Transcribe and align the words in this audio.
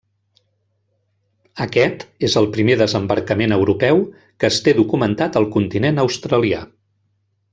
Aquest 1.65 2.05
és 2.29 2.37
el 2.41 2.47
primer 2.55 2.77
desembarcament 2.83 3.53
europeu 3.59 4.01
que 4.43 4.49
es 4.53 4.59
té 4.69 4.75
documentat 4.81 5.39
al 5.43 5.49
continent 5.59 6.05
australià. 6.07 6.65